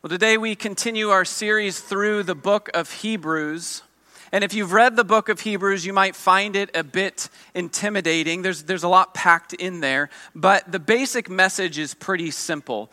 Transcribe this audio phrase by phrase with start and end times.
[0.00, 3.82] Well, today we continue our series through the book of Hebrews.
[4.30, 8.42] And if you've read the book of Hebrews, you might find it a bit intimidating.
[8.42, 10.08] There's, there's a lot packed in there.
[10.36, 12.92] But the basic message is pretty simple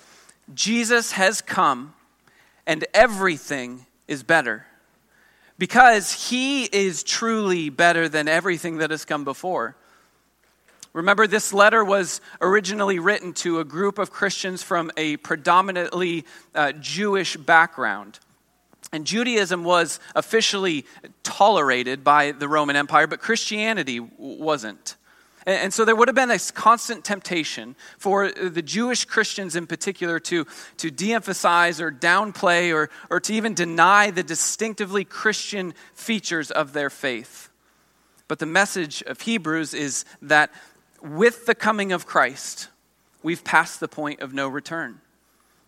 [0.55, 1.93] Jesus has come,
[2.65, 4.65] and everything is better.
[5.59, 9.75] Because he is truly better than everything that has come before.
[10.95, 16.23] Remember, this letter was originally written to a group of Christians from a predominantly
[16.55, 18.19] uh, Jewish background.
[18.93, 20.85] And Judaism was officially
[21.21, 24.95] tolerated by the Roman Empire, but Christianity wasn't.
[25.45, 30.17] And, so there would have been a constant temptation for the Jewish Christians in particular
[30.21, 36.51] to, to de emphasize or downplay or, or to even deny the distinctively Christian features
[36.51, 37.49] of their faith.
[38.29, 40.51] But the message of Hebrews is that
[41.05, 42.69] with the coming of Christ,
[43.23, 45.01] we've passed the point of no return.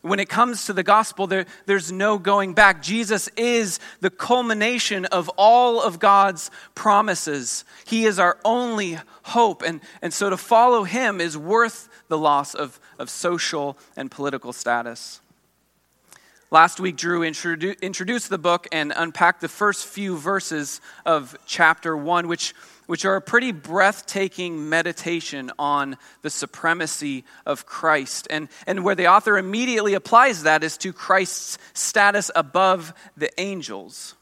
[0.01, 2.81] When it comes to the gospel, there, there's no going back.
[2.81, 7.65] Jesus is the culmination of all of God's promises.
[7.85, 9.63] He is our only hope.
[9.63, 14.53] And, and so to follow him is worth the loss of, of social and political
[14.53, 15.19] status.
[16.51, 21.97] Last week, Drew introdu- introduced the book and unpacked the first few verses of chapter
[21.97, 22.53] one, which
[22.87, 28.27] which are a pretty breathtaking meditation on the supremacy of Christ.
[28.29, 34.15] And, and where the author immediately applies that is to Christ's status above the angels.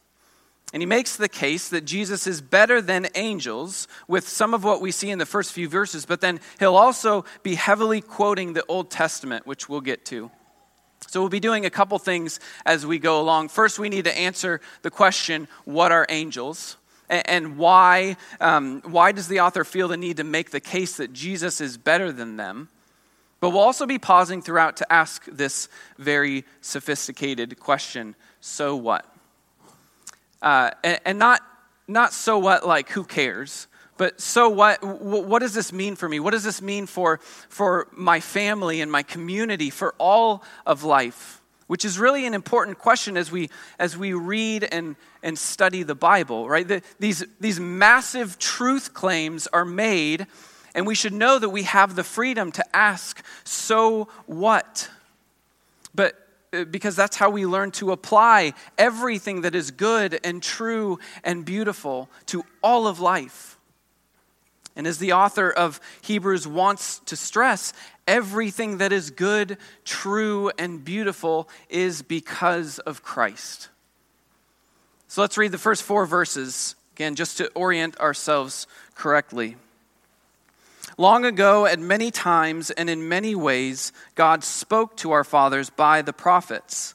[0.73, 4.81] And he makes the case that Jesus is better than angels with some of what
[4.81, 8.65] we see in the first few verses, but then he'll also be heavily quoting the
[8.67, 10.29] Old Testament, which we'll get to.
[11.07, 13.49] So we'll be doing a couple things as we go along.
[13.49, 16.77] First, we need to answer the question what are angels?
[17.09, 21.13] And why, um, why does the author feel the need to make the case that
[21.13, 22.69] Jesus is better than them?
[23.39, 29.05] But we'll also be pausing throughout to ask this very sophisticated question so what?
[30.41, 31.41] Uh, and, and not,
[31.87, 36.19] not so what, like who cares, but so what, what does this mean for me?
[36.19, 37.19] What does this mean for,
[37.49, 41.41] for my family and my community, for all of life?
[41.67, 43.49] Which is really an important question as we
[43.79, 46.67] as we read and and study the bible right?
[46.67, 50.27] The, these these massive truth claims are made
[50.75, 54.89] and we should know that we have the freedom to ask so what?
[55.95, 56.15] But
[56.53, 61.45] uh, because that's how we learn to apply everything that is good and true and
[61.45, 63.54] beautiful to all of life
[64.75, 67.73] and as the author of Hebrews wants to stress,
[68.07, 73.69] everything that is good, true, and beautiful is because of Christ.
[75.07, 79.57] So let's read the first four verses again, just to orient ourselves correctly.
[80.97, 86.01] Long ago, at many times and in many ways, God spoke to our fathers by
[86.01, 86.94] the prophets.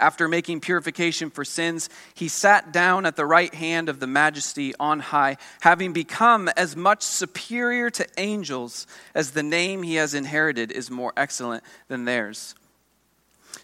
[0.00, 4.72] After making purification for sins, he sat down at the right hand of the majesty
[4.78, 10.70] on high, having become as much superior to angels as the name he has inherited
[10.70, 12.54] is more excellent than theirs.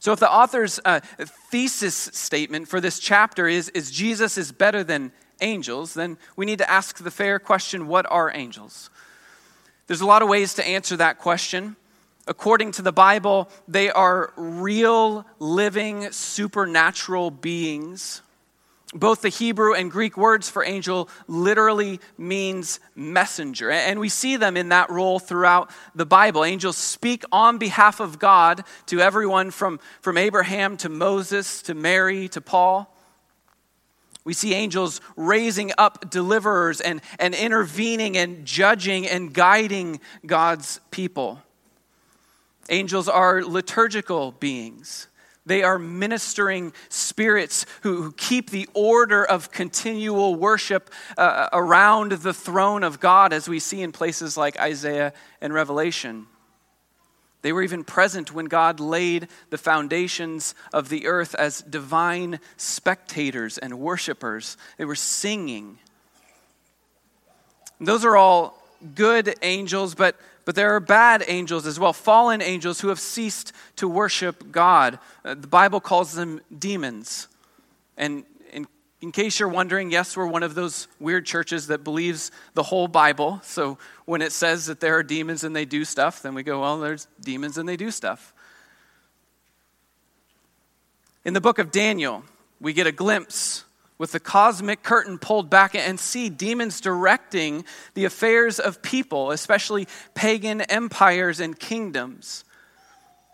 [0.00, 1.00] So, if the author's uh,
[1.50, 6.58] thesis statement for this chapter is, is Jesus is better than angels, then we need
[6.58, 8.90] to ask the fair question what are angels?
[9.86, 11.76] There's a lot of ways to answer that question.
[12.26, 18.22] According to the Bible, they are real, living, supernatural beings.
[18.94, 23.70] Both the Hebrew and Greek words for angel literally means messenger.
[23.70, 26.44] And we see them in that role throughout the Bible.
[26.44, 32.28] Angels speak on behalf of God to everyone from, from Abraham to Moses to Mary
[32.28, 32.90] to Paul.
[34.24, 41.42] We see angels raising up deliverers and, and intervening and judging and guiding God's people.
[42.68, 45.08] Angels are liturgical beings.
[45.46, 52.32] They are ministering spirits who, who keep the order of continual worship uh, around the
[52.32, 55.12] throne of God, as we see in places like Isaiah
[55.42, 56.26] and Revelation.
[57.42, 63.58] They were even present when God laid the foundations of the earth as divine spectators
[63.58, 64.56] and worshipers.
[64.78, 65.78] They were singing.
[67.78, 68.62] Those are all
[68.94, 73.52] good angels, but but there are bad angels as well, fallen angels who have ceased
[73.76, 74.98] to worship God.
[75.24, 77.28] Uh, the Bible calls them demons.
[77.96, 78.66] And, and
[79.00, 82.88] In case you're wondering, yes, we're one of those weird churches that believes the whole
[82.88, 83.40] Bible.
[83.42, 86.60] So when it says that there are demons and they do stuff, then we go,
[86.60, 88.32] well, there's demons and they do stuff.
[91.24, 92.22] In the book of Daniel,
[92.60, 93.64] we get a glimpse
[93.98, 97.64] with the cosmic curtain pulled back and see demons directing
[97.94, 102.44] the affairs of people, especially pagan empires and kingdoms.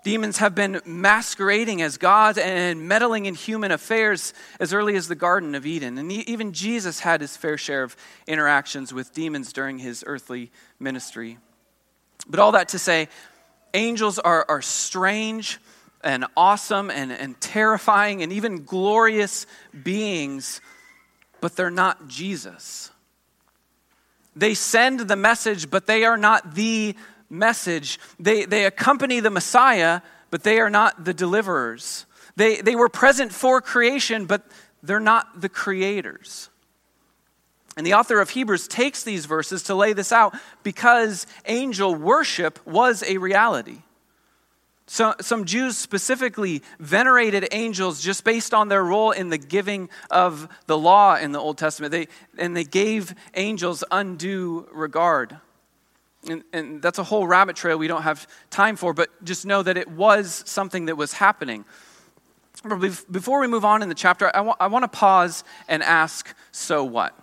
[0.03, 5.15] Demons have been masquerading as gods and meddling in human affairs as early as the
[5.15, 5.99] Garden of Eden.
[5.99, 7.97] And even Jesus had his fair share of
[8.27, 11.39] interactions with demons during his earthly ministry.
[12.27, 13.09] But all that to say,
[13.75, 15.59] angels are, are strange
[16.03, 19.47] and awesome and, and terrifying and even glorious
[19.83, 20.61] beings,
[21.41, 22.91] but they're not Jesus.
[24.37, 26.95] They send the message, but they are not the
[27.29, 27.99] message.
[28.19, 30.01] They, they accompany the Messiah,
[30.31, 32.07] but they are not the deliverers.
[32.37, 34.47] They, they were present for creation, but
[34.83, 36.49] they're not the creators.
[37.77, 42.59] And the author of Hebrews takes these verses to lay this out because angel worship
[42.67, 43.79] was a reality.
[44.93, 50.49] So, some Jews specifically venerated angels just based on their role in the giving of
[50.67, 51.93] the law in the Old Testament.
[51.93, 55.39] They, and they gave angels undue regard.
[56.29, 59.63] And, and, that's a whole rabbit trail we don't have time for, but just know
[59.63, 61.65] that it was something that was happening.
[63.09, 66.35] Before we move on in the chapter, I, wa- I want to pause and ask
[66.51, 67.17] so what?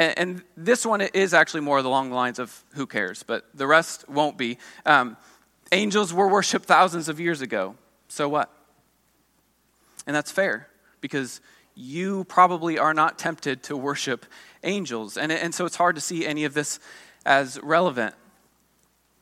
[0.00, 3.68] And, and, this one is actually more along the lines of who cares, but the
[3.68, 4.58] rest won't be.
[4.84, 5.16] Um,
[5.72, 7.76] angels were worshiped thousands of years ago,
[8.08, 8.50] so what?
[10.06, 10.68] And that's fair
[11.00, 11.40] because
[11.74, 14.26] you probably are not tempted to worship
[14.64, 15.16] angels.
[15.16, 16.80] And, and so it's hard to see any of this
[17.24, 18.14] as relevant.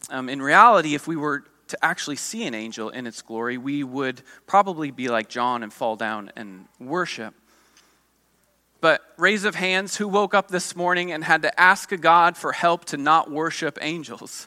[0.08, 3.82] Um, in reality, if we were to actually see an angel in its glory, we
[3.82, 7.34] would probably be like John and fall down and worship.
[8.80, 12.36] But raise of hands, who woke up this morning and had to ask a God
[12.36, 14.46] for help to not worship angels?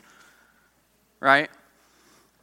[1.19, 1.49] Right?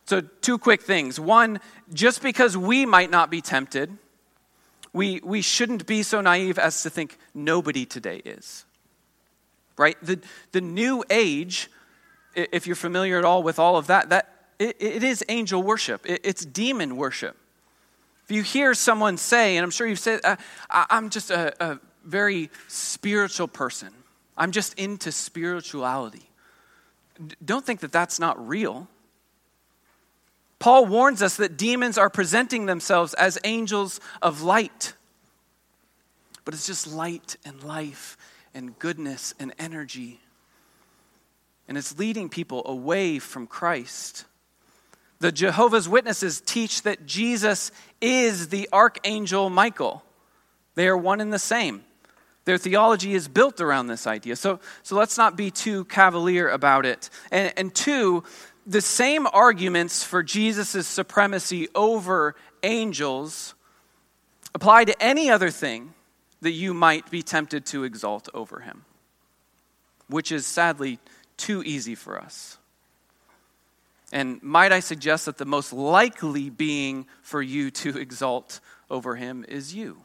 [0.06, 1.20] So, two quick things.
[1.20, 1.61] One,
[1.93, 3.97] just because we might not be tempted,
[4.93, 8.67] we, we shouldn't be so naive as to think nobody today is
[9.76, 9.97] right?
[10.03, 10.20] The,
[10.53, 11.70] the new age,
[12.35, 16.08] if you're familiar at all with all of that, that it, it is angel worship.
[16.08, 17.37] It, it's demon worship.
[18.25, 20.37] If you hear someone say, and I'm sure you've said, uh,
[20.70, 23.91] I'm just a, a very spiritual person.
[24.37, 26.29] I'm just into spirituality.
[27.44, 28.88] Don't think that that's not real.
[30.67, 34.95] Paul warns us that demons are presenting themselves as angels of light.
[36.45, 38.17] But it's just light and life
[38.53, 40.19] and goodness and energy.
[41.69, 44.25] And it's leading people away from Christ.
[45.21, 47.71] The Jehovah's Witnesses teach that Jesus
[48.01, 50.03] is the archangel Michael.
[50.75, 51.85] They are one and the same.
[52.45, 54.35] Their theology is built around this idea.
[54.35, 57.09] So, so let's not be too cavalier about it.
[57.31, 58.25] And, and two,
[58.67, 63.55] the same arguments for Jesus' supremacy over angels
[64.55, 65.95] apply to any other thing
[66.41, 68.85] that you might be tempted to exalt over him,
[70.09, 70.99] which is sadly
[71.37, 72.59] too easy for us.
[74.13, 78.61] And might I suggest that the most likely being for you to exalt
[78.91, 80.03] over him is you?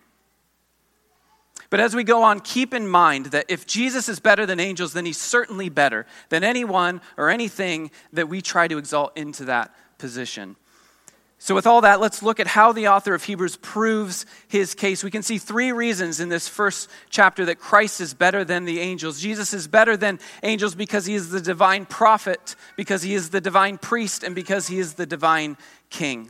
[1.71, 4.91] But as we go on, keep in mind that if Jesus is better than angels,
[4.91, 9.73] then he's certainly better than anyone or anything that we try to exalt into that
[9.97, 10.57] position.
[11.39, 15.01] So, with all that, let's look at how the author of Hebrews proves his case.
[15.03, 18.79] We can see three reasons in this first chapter that Christ is better than the
[18.79, 19.19] angels.
[19.19, 23.41] Jesus is better than angels because he is the divine prophet, because he is the
[23.41, 25.57] divine priest, and because he is the divine
[25.89, 26.29] king.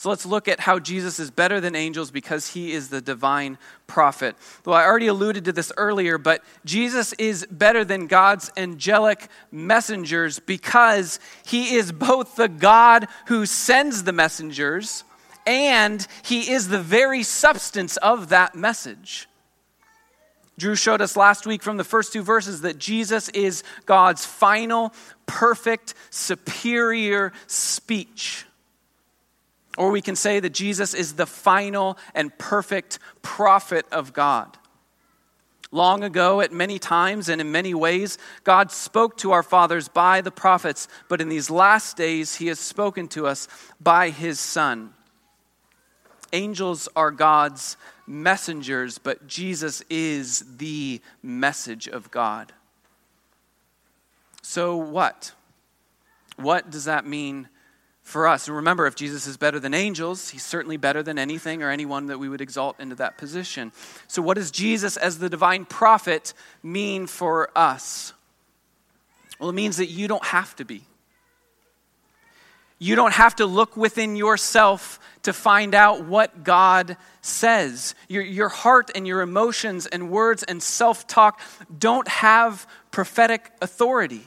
[0.00, 3.58] So let's look at how Jesus is better than angels because he is the divine
[3.86, 4.34] prophet.
[4.64, 10.38] Well, I already alluded to this earlier, but Jesus is better than God's angelic messengers
[10.38, 15.04] because he is both the God who sends the messengers
[15.46, 19.28] and he is the very substance of that message.
[20.56, 24.94] Drew showed us last week from the first two verses that Jesus is God's final,
[25.26, 28.46] perfect, superior speech.
[29.80, 34.58] Or we can say that Jesus is the final and perfect prophet of God.
[35.72, 40.20] Long ago, at many times and in many ways, God spoke to our fathers by
[40.20, 43.48] the prophets, but in these last days, He has spoken to us
[43.80, 44.92] by His Son.
[46.34, 52.52] Angels are God's messengers, but Jesus is the message of God.
[54.42, 55.32] So, what?
[56.36, 57.48] What does that mean
[58.10, 58.46] for us.
[58.46, 62.06] And remember, if Jesus is better than angels, he's certainly better than anything or anyone
[62.06, 63.72] that we would exalt into that position.
[64.08, 68.12] So, what does Jesus as the divine prophet mean for us?
[69.38, 70.82] Well, it means that you don't have to be.
[72.78, 77.94] You don't have to look within yourself to find out what God says.
[78.08, 81.40] Your, your heart and your emotions and words and self talk
[81.78, 84.26] don't have prophetic authority.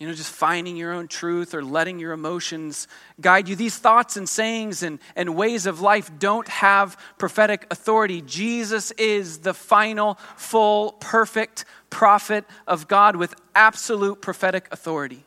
[0.00, 2.88] You know, just finding your own truth or letting your emotions
[3.20, 3.54] guide you.
[3.54, 8.22] These thoughts and sayings and, and ways of life don't have prophetic authority.
[8.22, 15.22] Jesus is the final, full, perfect prophet of God with absolute prophetic authority.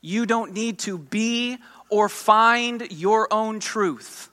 [0.00, 1.58] You don't need to be
[1.88, 4.28] or find your own truth.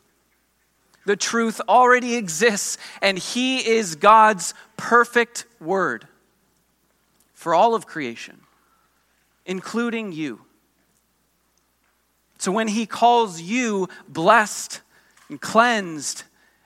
[1.06, 6.08] The truth already exists, and He is God's perfect word
[7.44, 8.40] for all of creation,
[9.46, 10.40] including you.
[12.38, 14.80] So when He calls you blessed
[15.28, 16.24] and cleansed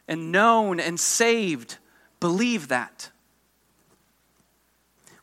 [0.08, 1.80] and known and saved,
[2.20, 3.10] believe that.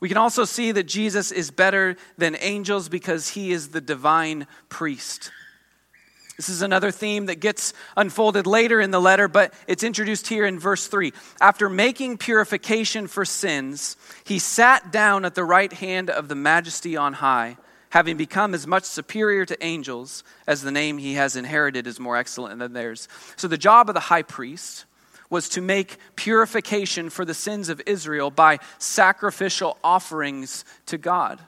[0.01, 4.49] We can also see that Jesus is better than angels because he is the divine
[4.69, 5.31] priest.
[6.37, 10.45] This is another theme that gets unfolded later in the letter, but it's introduced here
[10.45, 11.13] in verse 3.
[11.41, 16.97] After making purification for sins, he sat down at the right hand of the majesty
[16.97, 17.57] on high,
[17.91, 22.17] having become as much superior to angels as the name he has inherited is more
[22.17, 23.07] excellent than theirs.
[23.37, 24.87] So, the job of the high priest
[25.31, 31.41] was to make purification for the sins of Israel by sacrificial offerings to God.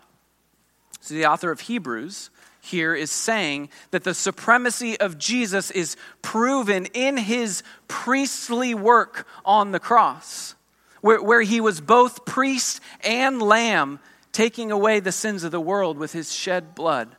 [1.01, 2.31] So, the author of Hebrews
[2.67, 9.73] here is saying that the supremacy of Jesus is proven in his priestly work on
[9.73, 10.55] the cross,
[11.01, 13.99] where, where he was both priest and lamb,
[14.33, 17.17] taking away the sins of the world with his shed blood.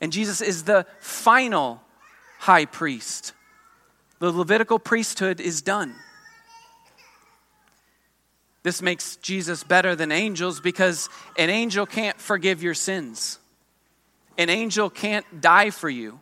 [0.00, 1.82] And Jesus is the final
[2.38, 3.32] high priest.
[4.18, 5.94] The Levitical priesthood is done.
[8.62, 13.39] This makes Jesus better than angels because an angel can't forgive your sins.
[14.38, 16.20] An angel can't die for you.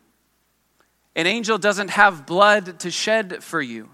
[1.15, 3.89] An angel doesn't have blood to shed for you.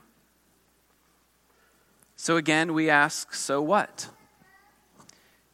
[2.16, 4.08] So again, we ask, so what?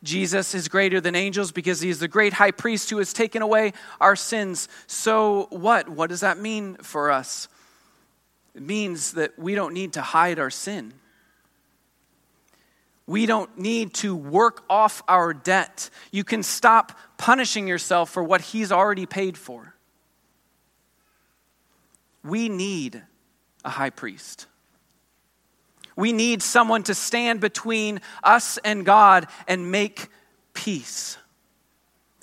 [0.02, 3.42] Jesus is greater than angels because he is the great high priest who has taken
[3.42, 4.68] away our sins.
[4.86, 5.88] So what?
[5.88, 7.48] What does that mean for us?
[8.54, 10.94] It means that we don't need to hide our sin.
[13.10, 15.90] We don't need to work off our debt.
[16.12, 19.74] You can stop punishing yourself for what He's already paid for.
[22.22, 23.02] We need
[23.64, 24.46] a high priest.
[25.96, 30.06] We need someone to stand between us and God and make
[30.54, 31.18] peace.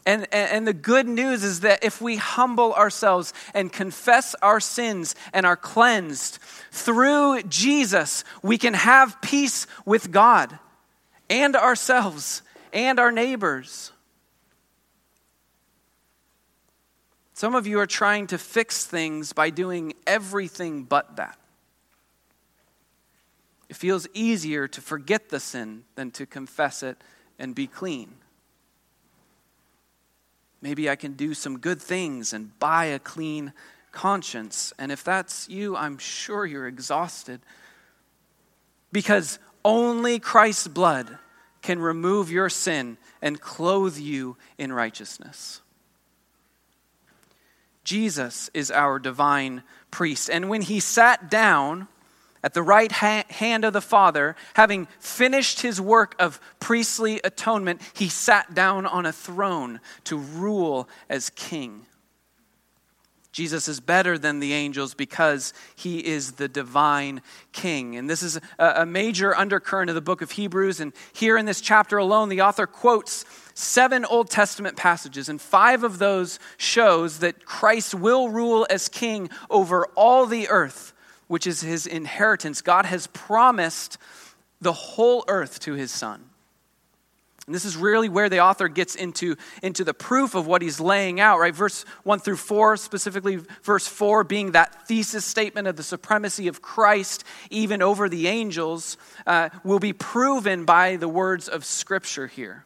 [0.06, 5.16] And, and, the good news is that if we humble ourselves and confess our sins
[5.34, 6.40] and are cleansed
[6.72, 10.58] through Jesus, we can have peace with God
[11.30, 12.42] and ourselves
[12.74, 13.92] and our neighbors.
[17.34, 21.38] Some of you are trying to fix things by doing everything but that.
[23.70, 26.98] It feels easier to forget the sin than to confess it
[27.38, 28.16] and be clean.
[30.62, 33.54] Maybe I can do some good things and buy a clean
[33.92, 34.74] conscience.
[34.80, 37.42] And if that's you, I'm sure you're exhausted.
[38.92, 41.18] Because only Christ's blood
[41.62, 45.62] can remove your sin and clothe you in righteousness.
[47.84, 50.30] Jesus is our divine priest.
[50.30, 51.88] And when he sat down
[52.44, 57.82] at the right ha- hand of the Father, having finished his work of priestly atonement,
[57.94, 61.87] he sat down on a throne to rule as king.
[63.38, 67.96] Jesus is better than the angels because he is the divine king.
[67.96, 70.80] And this is a major undercurrent of the book of Hebrews.
[70.80, 75.84] And here in this chapter alone, the author quotes seven Old Testament passages, and five
[75.84, 80.94] of those shows that Christ will rule as king over all the earth,
[81.28, 82.64] which is his inheritance.
[82.64, 84.00] God has promised
[84.62, 86.32] the whole earth to his son.
[87.48, 90.82] And this is really where the author gets into, into the proof of what he's
[90.82, 91.56] laying out, right?
[91.56, 96.62] Verse 1 through 4, specifically verse 4 being that thesis statement of the supremacy of
[96.62, 102.66] Christ even over the angels, uh, will be proven by the words of Scripture here.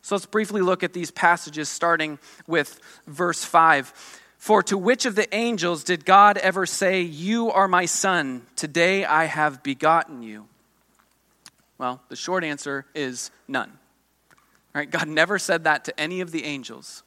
[0.00, 4.22] So let's briefly look at these passages, starting with verse 5.
[4.38, 9.04] For to which of the angels did God ever say, You are my son, today
[9.04, 10.46] I have begotten you?
[11.76, 13.78] Well, the short answer is none.
[14.76, 14.90] Right?
[14.90, 17.02] God never said that to any of the angels.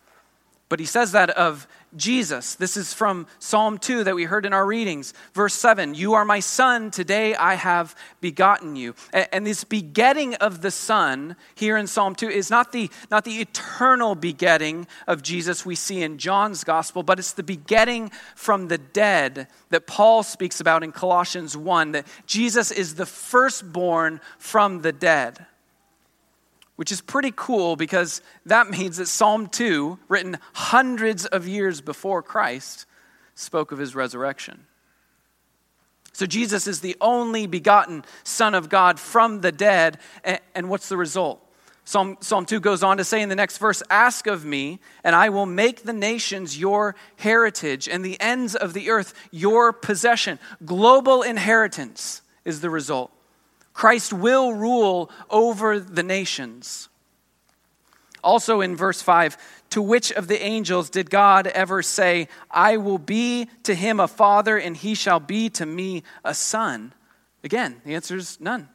[0.69, 2.55] But he says that of Jesus.
[2.55, 5.13] This is from Psalm 2 that we heard in our readings.
[5.33, 8.95] Verse 7 You are my son, today I have begotten you.
[9.13, 13.39] And this begetting of the Son here in Psalm 2 is not the, not the
[13.39, 18.79] eternal begetting of Jesus we see in John's gospel, but it's the begetting from the
[18.79, 24.91] dead that Paul speaks about in Colossians 1 that Jesus is the firstborn from the
[24.91, 25.45] dead
[26.79, 32.23] which is pretty cool because that means that Psalm 2, written hundreds of years before
[32.23, 32.85] Christ,
[33.35, 34.65] spoke of his resurrection.
[36.13, 39.97] So Jesus is the only begotten Son of God from the dead.
[40.55, 41.45] And what's the result?
[41.83, 45.13] Psalm, Psalm 2 goes on to say in the next verse Ask of me, and
[45.13, 50.39] I will make the nations your heritage, and the ends of the earth your possession.
[50.63, 53.11] Global inheritance is the result.
[53.79, 56.89] Christ will rule over the nations.
[58.21, 59.37] Also in verse 5,
[59.69, 64.09] to which of the angels did God ever say, I will be to him a
[64.09, 66.91] father and he shall be to me a son?
[67.41, 68.67] Again, the answer is none.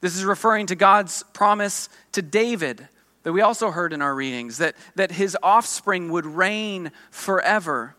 [0.00, 2.88] This is referring to God's promise to David
[3.22, 7.94] that we also heard in our readings that, that his offspring would reign forever.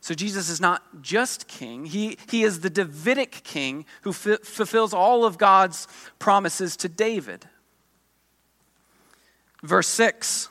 [0.00, 4.94] So Jesus is not just king, he, he is the Davidic king who f- fulfills
[4.94, 5.86] all of God's
[6.18, 7.46] promises to David.
[9.62, 10.48] Verse 6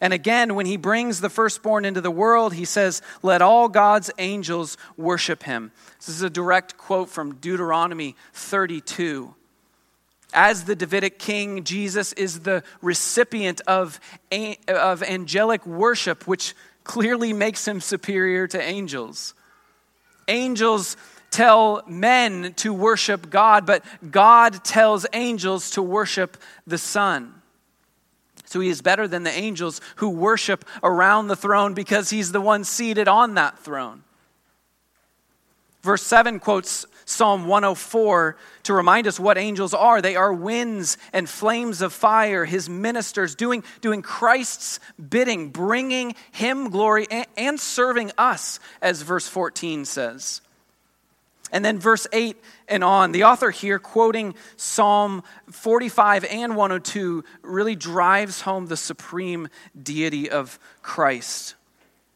[0.00, 4.12] And again, when he brings the firstborn into the world, he says, Let all God's
[4.18, 5.72] angels worship him.
[5.98, 9.34] This is a direct quote from Deuteronomy 32
[10.34, 14.00] as the Davidic king, Jesus is the recipient of,
[14.66, 19.34] of angelic worship, which clearly makes him superior to angels.
[20.28, 20.96] Angels
[21.30, 26.36] tell men to worship God, but God tells angels to worship
[26.66, 27.34] the Son.
[28.44, 32.40] So he is better than the angels who worship around the throne because he's the
[32.40, 34.04] one seated on that throne.
[35.84, 40.00] Verse 7 quotes Psalm 104 to remind us what angels are.
[40.00, 46.70] They are winds and flames of fire, his ministers, doing, doing Christ's bidding, bringing him
[46.70, 50.40] glory and, and serving us, as verse 14 says.
[51.52, 57.76] And then verse 8 and on, the author here, quoting Psalm 45 and 102, really
[57.76, 59.48] drives home the supreme
[59.80, 61.56] deity of Christ.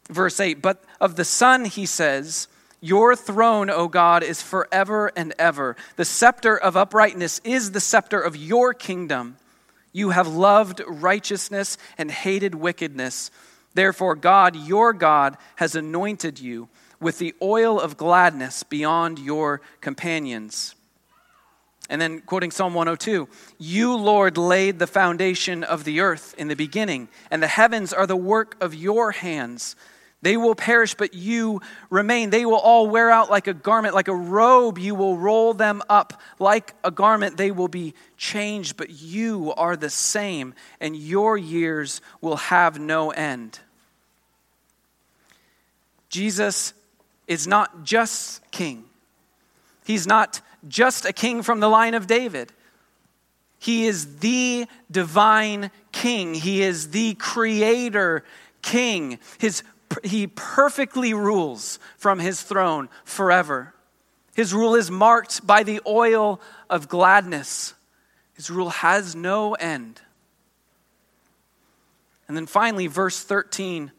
[0.09, 2.48] Verse 8, but of the Son, he says,
[2.80, 5.76] your throne, O God, is forever and ever.
[5.96, 9.36] The scepter of uprightness is the scepter of your kingdom.
[9.92, 13.30] You have loved righteousness and hated wickedness.
[13.74, 16.68] Therefore, God, your God, has anointed you
[17.00, 20.74] with the oil of gladness beyond your companions.
[21.90, 26.54] And then, quoting Psalm 102 You, Lord, laid the foundation of the earth in the
[26.54, 29.74] beginning, and the heavens are the work of your hands.
[30.20, 32.31] They will perish, but you remain.
[32.31, 34.76] They will all wear out like a garment, like a robe.
[34.78, 37.37] You will roll them up like a garment.
[37.37, 43.11] They will be changed, but you are the same, and your years will have no
[43.11, 43.61] end.
[46.09, 46.72] Jesus
[47.28, 48.85] is not just king,
[49.85, 52.52] he's not just a king from the line of David.
[53.61, 56.35] He is the divine king.
[56.35, 58.24] He is the creator
[58.62, 59.18] king.
[59.38, 59.64] His
[60.04, 63.74] he perfectly rules from his throne forever.
[64.34, 67.74] His rule is marked by the oil of gladness.
[68.34, 70.00] His rule has no end.
[72.28, 73.90] And then finally, verse 13.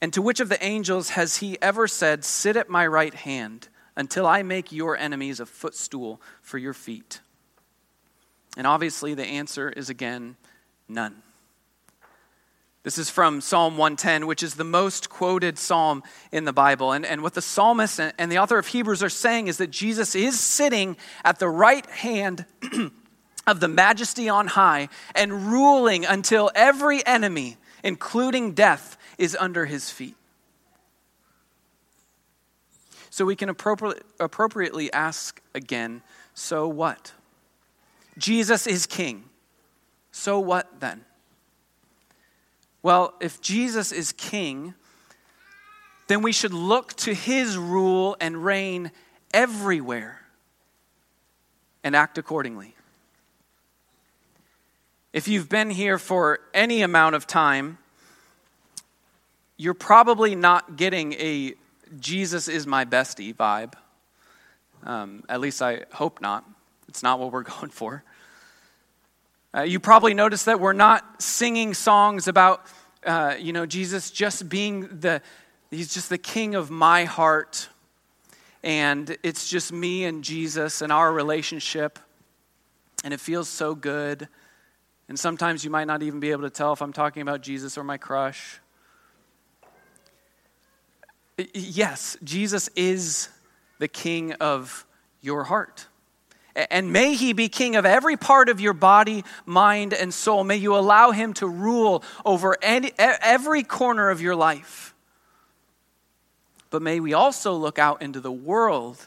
[0.00, 3.68] And to which of the angels has he ever said, Sit at my right hand
[3.96, 7.20] until I make your enemies a footstool for your feet?
[8.56, 10.36] And obviously, the answer is again,
[10.88, 11.22] none.
[12.84, 16.92] This is from Psalm 110, which is the most quoted psalm in the Bible.
[16.92, 20.14] And, and what the psalmist and the author of Hebrews are saying is that Jesus
[20.14, 22.44] is sitting at the right hand
[23.46, 29.88] of the majesty on high and ruling until every enemy, including death, is under his
[29.88, 30.16] feet.
[33.08, 36.02] So we can appropriately ask again
[36.34, 37.12] so what?
[38.18, 39.24] Jesus is king.
[40.10, 41.06] So what then?
[42.84, 44.74] Well, if Jesus is king,
[46.06, 48.92] then we should look to his rule and reign
[49.32, 50.20] everywhere
[51.82, 52.74] and act accordingly.
[55.14, 57.78] If you've been here for any amount of time,
[59.56, 61.54] you're probably not getting a
[61.98, 63.72] Jesus is my bestie vibe.
[64.82, 66.44] Um, at least I hope not.
[66.88, 68.04] It's not what we're going for.
[69.54, 72.66] Uh, you probably noticed that we're not singing songs about
[73.06, 75.20] uh, you know, Jesus just being the,
[75.70, 77.68] he's just the king of my heart.
[78.62, 81.98] And it's just me and Jesus and our relationship.
[83.04, 84.26] And it feels so good.
[85.08, 87.76] And sometimes you might not even be able to tell if I'm talking about Jesus
[87.76, 88.58] or my crush.
[91.52, 93.28] Yes, Jesus is
[93.78, 94.86] the king of
[95.20, 95.86] your heart.
[96.56, 100.44] And may he be king of every part of your body, mind, and soul.
[100.44, 104.94] May you allow him to rule over any, every corner of your life.
[106.70, 109.04] But may we also look out into the world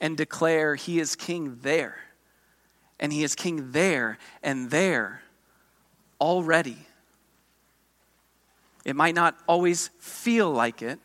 [0.00, 1.96] and declare he is king there.
[3.00, 5.22] And he is king there and there
[6.20, 6.78] already.
[8.84, 10.98] It might not always feel like it,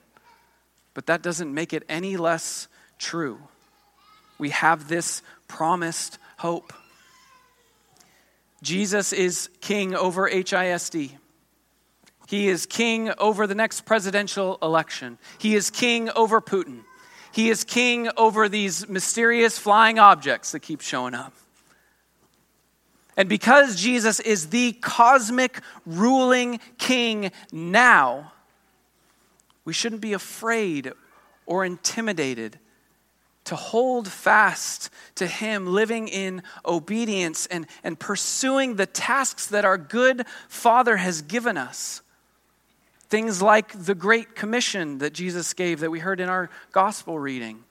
[0.93, 2.67] but that doesn't make it any less
[2.99, 3.39] true.
[4.41, 6.73] We have this promised hope.
[8.63, 11.11] Jesus is king over HISD.
[12.25, 15.19] He is king over the next presidential election.
[15.37, 16.79] He is king over Putin.
[17.31, 21.33] He is king over these mysterious flying objects that keep showing up.
[23.15, 28.33] And because Jesus is the cosmic ruling king now,
[29.65, 30.93] we shouldn't be afraid
[31.45, 32.57] or intimidated
[33.45, 39.77] to hold fast to Him, living in obedience and, and pursuing the tasks that our
[39.77, 42.01] good Father has given us.
[43.09, 47.63] Things like the Great Commission that Jesus gave that we heard in our gospel reading.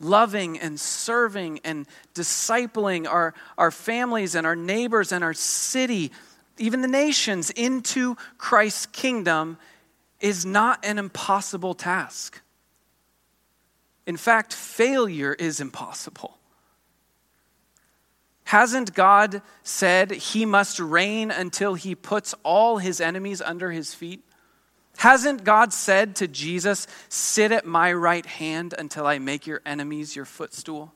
[0.00, 6.10] Loving and serving and discipling our, our families and our neighbors and our city,
[6.58, 9.58] even the nations, into Christ's kingdom
[10.20, 12.40] is not an impossible task.
[14.06, 16.38] In fact, failure is impossible.
[18.44, 24.22] Hasn't God said he must reign until he puts all his enemies under his feet?
[24.98, 30.14] Hasn't God said to Jesus, Sit at my right hand until I make your enemies
[30.14, 30.92] your footstool?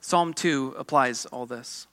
[0.00, 1.86] Psalm 2 applies all this.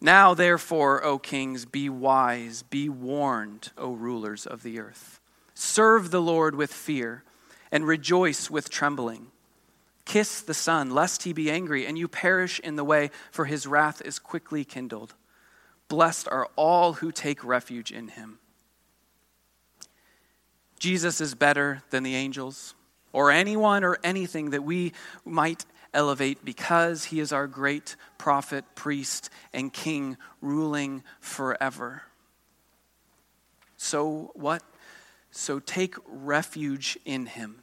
[0.00, 5.20] Now, therefore, O kings, be wise, be warned, O rulers of the earth.
[5.54, 7.22] Serve the Lord with fear
[7.72, 9.28] and rejoice with trembling.
[10.04, 13.66] Kiss the Son, lest he be angry and you perish in the way, for his
[13.66, 15.14] wrath is quickly kindled.
[15.88, 18.38] Blessed are all who take refuge in him.
[20.78, 22.74] Jesus is better than the angels
[23.12, 24.92] or anyone or anything that we
[25.24, 32.02] might elevate because he is our great prophet, priest, and king ruling forever.
[33.76, 34.62] So what?
[35.32, 37.62] So take refuge in him.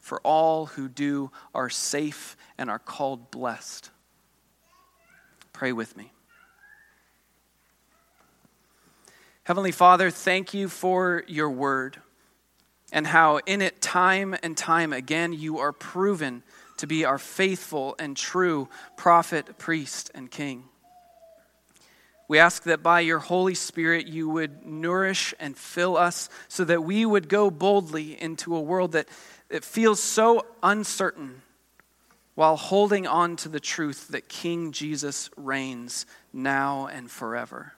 [0.00, 3.90] For all who do are safe and are called blessed.
[5.52, 6.12] Pray with me.
[9.44, 12.00] Heavenly Father, thank you for your word
[12.92, 16.42] and how in it, time and time again, you are proven
[16.76, 20.64] to be our faithful and true prophet, priest, and king.
[22.26, 26.82] We ask that by your Holy Spirit you would nourish and fill us so that
[26.82, 29.08] we would go boldly into a world that,
[29.50, 31.42] that feels so uncertain
[32.34, 37.74] while holding on to the truth that King Jesus reigns now and forever.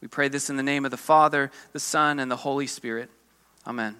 [0.00, 3.10] We pray this in the name of the Father, the Son, and the Holy Spirit.
[3.66, 3.96] Amen.